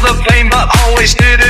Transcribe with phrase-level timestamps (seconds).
[0.00, 1.47] the pain, but always did it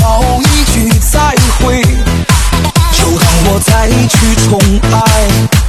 [0.00, 1.82] 道一句再会
[2.92, 4.58] 就当我再去宠
[4.92, 5.59] 爱。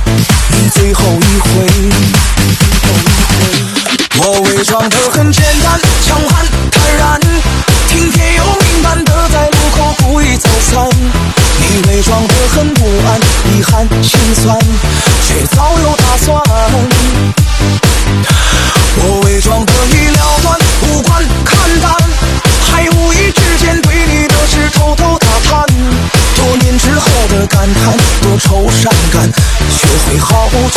[30.11, 30.70] 你好。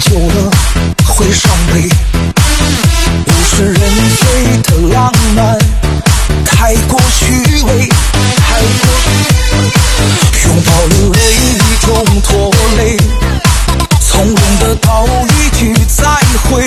[0.00, 0.50] 久了
[1.06, 1.88] 会伤悲。
[3.26, 3.80] 物是人
[4.16, 5.58] 非的浪漫
[6.46, 7.26] 太过虚
[7.64, 7.88] 伪
[8.36, 8.84] 太过。
[10.46, 11.18] 拥抱沦为
[11.54, 12.96] 一种拖累
[14.00, 16.04] 从容的道一句再
[16.44, 16.66] 会。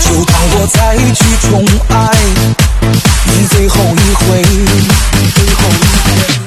[0.00, 1.96] 就当我再去宠爱
[3.24, 4.42] 你最后一回
[5.34, 6.42] 最后一回。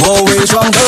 [0.00, 0.87] 我伪装的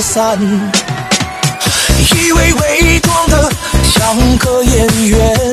[0.00, 0.38] 散
[2.14, 3.50] 以为伪装的
[3.84, 5.45] 像个演员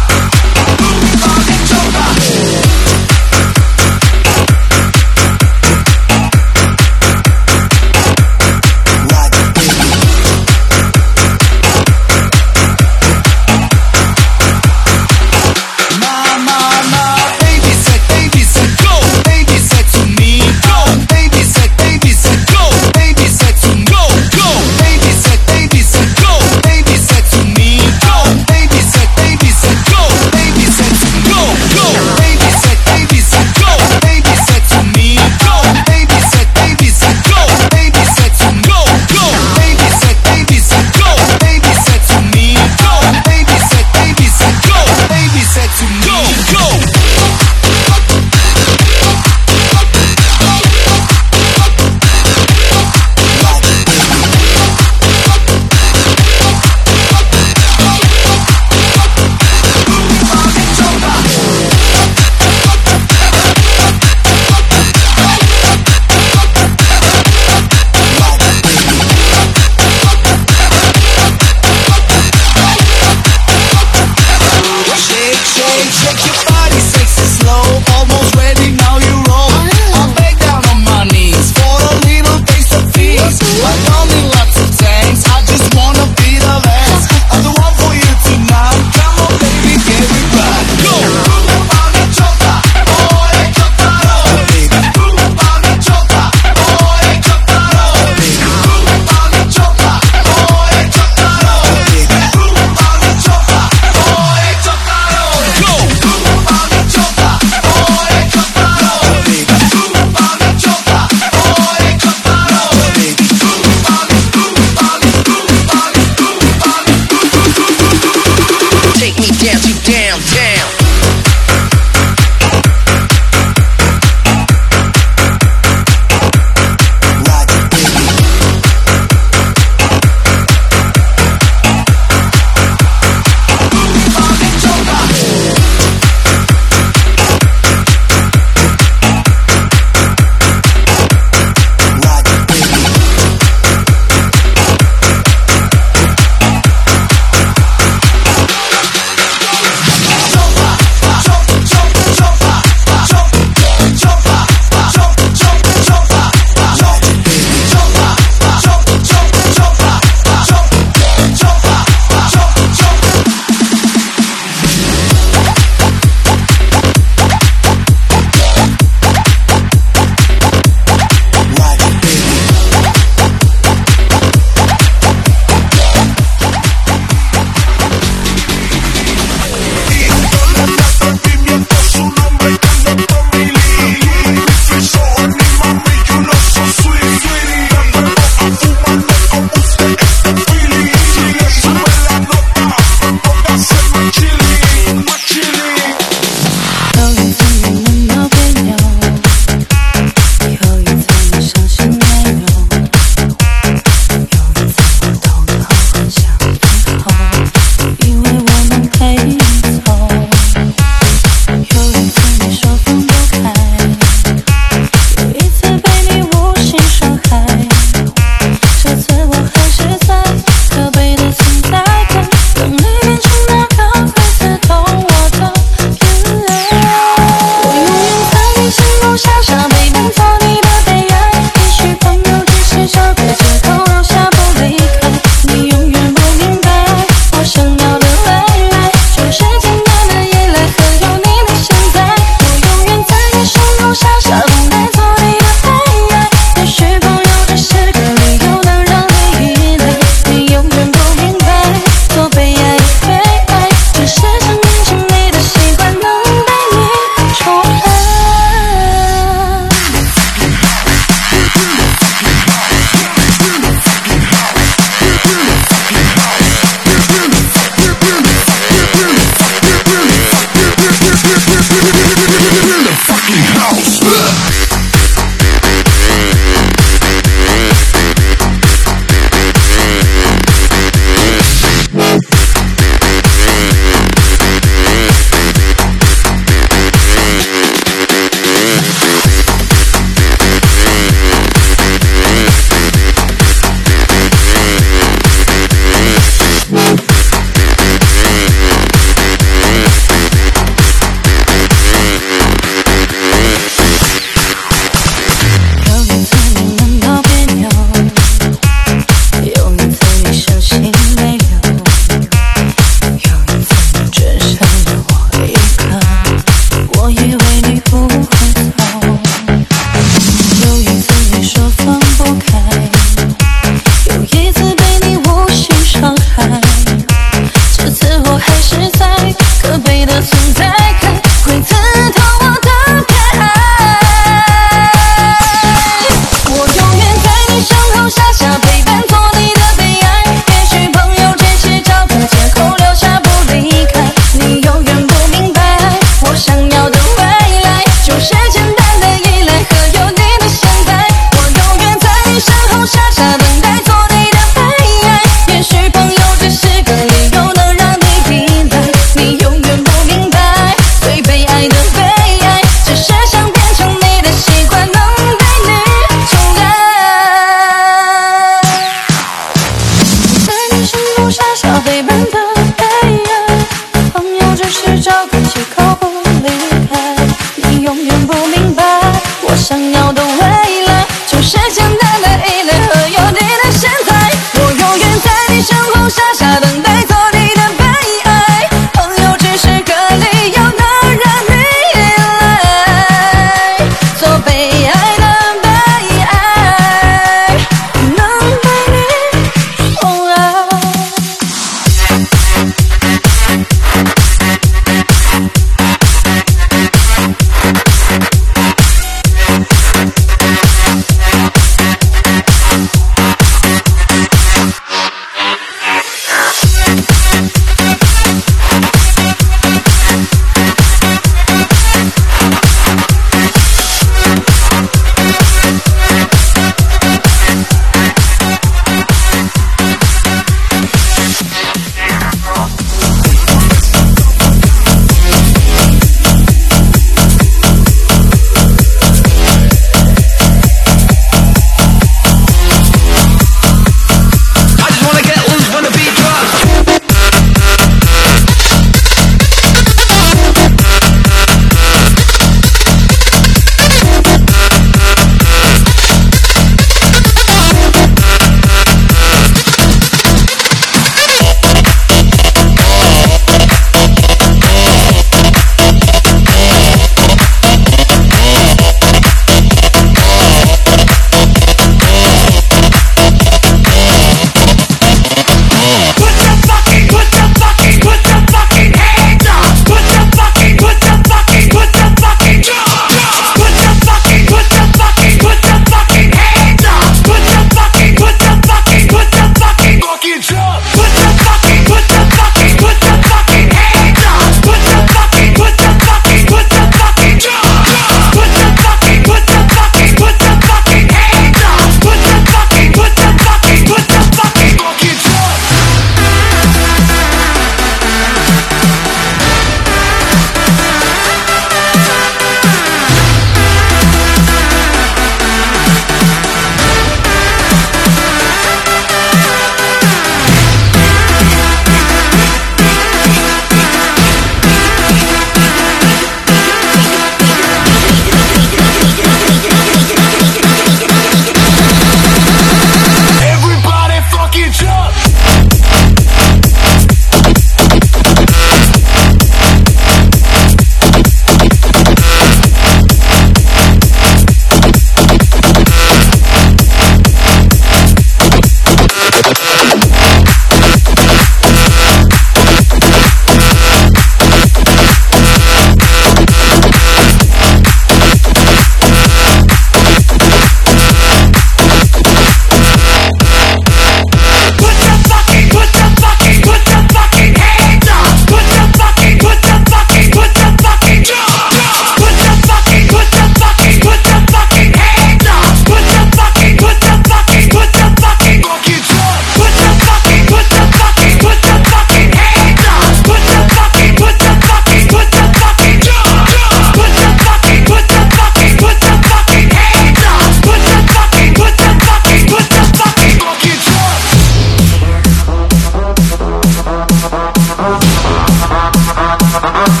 [599.53, 600.00] Uh-uh.